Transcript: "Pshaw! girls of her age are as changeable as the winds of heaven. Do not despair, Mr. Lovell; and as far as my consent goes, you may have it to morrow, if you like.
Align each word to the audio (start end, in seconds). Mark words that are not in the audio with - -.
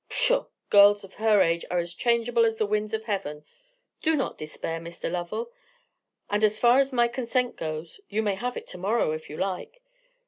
"Pshaw! 0.09 0.47
girls 0.71 1.03
of 1.03 1.13
her 1.13 1.43
age 1.43 1.63
are 1.69 1.77
as 1.77 1.93
changeable 1.93 2.43
as 2.43 2.57
the 2.57 2.65
winds 2.65 2.91
of 2.95 3.03
heaven. 3.03 3.45
Do 4.01 4.15
not 4.15 4.35
despair, 4.35 4.79
Mr. 4.79 5.11
Lovell; 5.11 5.51
and 6.27 6.43
as 6.43 6.57
far 6.57 6.79
as 6.79 6.91
my 6.91 7.07
consent 7.07 7.55
goes, 7.55 8.01
you 8.09 8.23
may 8.23 8.33
have 8.33 8.57
it 8.57 8.65
to 8.69 8.79
morrow, 8.79 9.11
if 9.11 9.29
you 9.29 9.37
like. 9.37 9.79